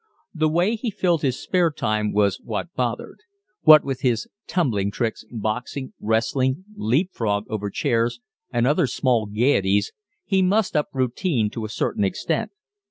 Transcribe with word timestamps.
The 0.33 0.49
way 0.49 0.73
he 0.75 0.89
filled 0.89 1.21
his 1.21 1.39
spare 1.39 1.69
time 1.69 2.11
was 2.11 2.41
what 2.41 2.73
bothered. 2.73 3.19
What 3.61 3.83
with 3.85 4.01
his 4.01 4.27
tumbling 4.47 4.89
tricks, 4.89 5.23
boxing, 5.29 5.93
wrestling, 5.99 6.65
leap 6.75 7.11
frog 7.13 7.45
over 7.49 7.69
chairs, 7.69 8.19
and 8.51 8.65
other 8.65 8.87
small 8.87 9.27
gaieties, 9.27 9.91
he 10.25 10.41
mussed 10.41 10.75
up 10.75 10.89
routine 10.91 11.51
to 11.51 11.65
a 11.65 11.69
certain 11.69 12.03
extent. 12.03 12.49